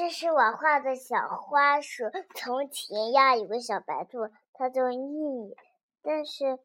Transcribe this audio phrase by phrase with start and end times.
[0.00, 2.04] 这是我画的小花鼠。
[2.34, 5.54] 从前呀，有个小白兔，它叫妮妮，
[6.00, 6.58] 但是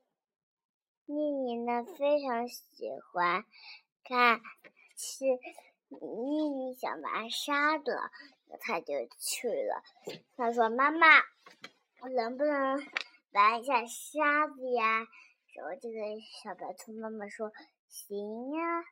[1.06, 3.44] 妮妮呢非常喜欢
[4.06, 4.40] 看
[4.96, 5.26] 是
[5.90, 8.00] 妮妮想玩沙子，
[8.62, 9.84] 它就去了。
[10.38, 11.06] 它说：“妈妈，
[12.00, 12.82] 我能不能
[13.34, 15.06] 玩一下沙子呀？”
[15.54, 16.00] 然后这个
[16.42, 17.52] 小白兔妈妈说
[17.90, 18.86] ：“行呀。”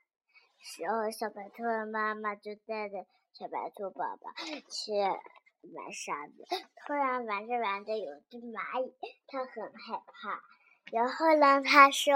[0.60, 4.32] 时候，小白兔的妈妈就带着小白兔宝宝
[4.70, 4.92] 去
[5.74, 6.46] 玩沙子。
[6.86, 8.94] 突然玩着玩着，有只蚂蚁，
[9.28, 10.40] 它很害怕。
[10.92, 12.14] 然后呢，它说：“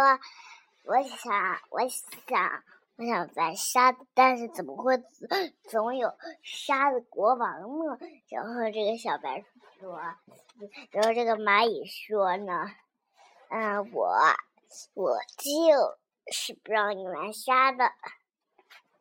[0.86, 2.64] 我想，我想，
[2.98, 5.02] 我想玩沙子，但是怎么会
[5.64, 7.98] 总有沙子国王呢？”
[8.30, 9.48] 然后这个小白兔
[9.80, 10.00] 说
[10.92, 12.70] ：“然后这个蚂蚁说呢，
[13.50, 14.14] 嗯，我
[14.94, 17.92] 我就是不让你玩沙的。”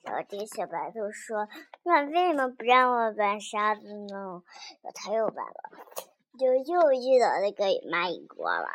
[0.06, 1.48] 然后这个小白兔说
[1.82, 4.42] ：“那为什么不让我玩沙子呢？”
[4.80, 5.70] 然后他又玩了，
[6.38, 8.70] 就又遇到那个蚂蚁国王了。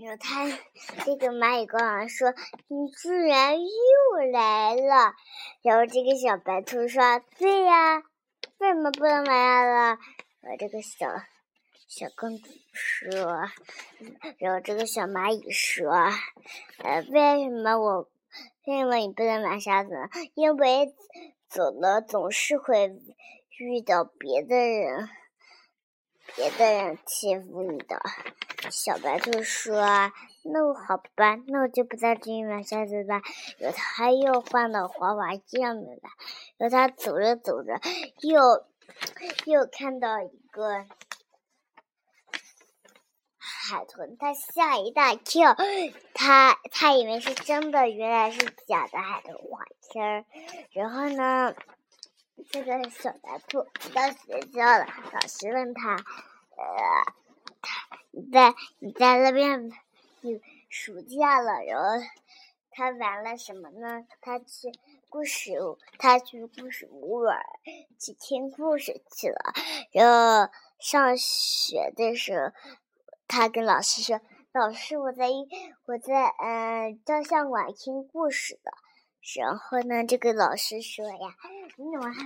[0.00, 0.46] 然后他
[1.04, 2.32] 这个蚂蚁国王说
[2.68, 5.12] ：“你居然又来了！”
[5.62, 8.02] 然后这个小白兔说：“对呀，
[8.58, 9.98] 为什么不能玩了？”
[10.40, 11.06] 然后这个小
[11.86, 13.20] 小公主说
[14.38, 15.92] ：“然后这个小蚂蚁说
[16.82, 18.08] ：‘呃，为什么我？’”
[18.68, 19.90] 为什么你不能玩沙子？
[20.34, 20.94] 因为
[21.48, 23.00] 走了总是会
[23.58, 25.08] 遇到别的人，
[26.36, 27.98] 别的人欺负你的。
[28.70, 29.80] 小白兔说
[30.44, 33.22] ：“那好吧，那我就不再这里玩沙子吧。”
[33.58, 36.10] 然后他又换到滑滑梯上面来。
[36.58, 37.80] 然后他走着走着，
[38.20, 38.66] 又
[39.50, 40.84] 又看到一个。
[43.68, 45.54] 海豚，他吓一大跳，
[46.14, 50.24] 他他以为是真的，原来是假的海豚滑梯儿。
[50.72, 51.54] 然后呢，
[52.50, 56.64] 这个小白兔到学校了，老师问他，呃，
[58.12, 59.70] 你在你在那边
[60.22, 62.06] 你暑假了，然后
[62.70, 64.06] 他玩了什么呢？
[64.22, 64.72] 他去
[65.10, 65.52] 故事，
[65.98, 67.38] 他去故事屋玩，
[67.98, 69.52] 去听故事去了。
[69.92, 72.50] 然后上学的时候。
[73.28, 74.20] 他跟老师说
[74.52, 75.28] ：“老师，我在
[75.86, 78.72] 我在嗯照相馆听故事的。”
[79.36, 81.36] 然后呢，这个老师说：“呀，
[81.76, 82.24] 你怎么还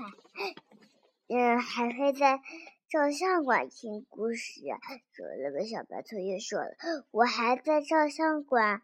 [1.28, 2.40] 嗯还会在
[2.88, 4.78] 照相馆听故事啊？”
[5.12, 6.76] 说那个小白兔又说了
[7.10, 8.82] ：“我还在照相馆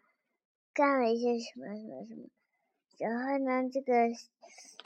[0.73, 2.27] 干了一些什么什么什么。”
[2.99, 4.09] 然后呢，这个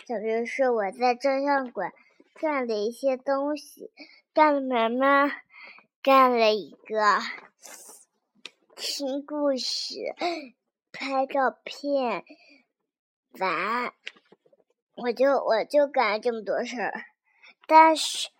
[0.06, 1.92] 小比如说我在照相馆
[2.36, 3.92] 干了一些东西，
[4.34, 5.32] 干了什么？
[6.04, 7.22] 干了一个
[8.76, 9.96] 听故事、
[10.92, 12.26] 拍照片，
[13.40, 13.94] 玩，
[14.96, 17.06] 我就我就干了这么多事儿，
[17.68, 18.32] 但是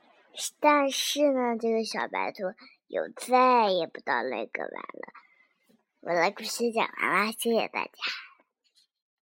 [0.60, 2.40] 但是呢，这个小白兔
[2.88, 5.14] 又再也不到那个玩了。
[6.02, 7.92] 我的故事讲完了，谢谢大家。